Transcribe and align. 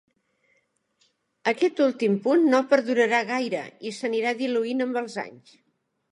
Aquest 1.51 1.81
últim 1.87 2.15
punt 2.23 2.47
no 2.53 2.61
perdurarà 2.71 3.19
gaire 3.27 3.61
i 3.89 3.91
s'anirà 3.97 4.31
diluint 4.39 4.81
amb 4.87 4.99
els 5.03 5.19
anys 5.25 5.53